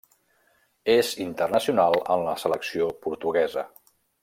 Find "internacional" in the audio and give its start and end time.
1.25-1.99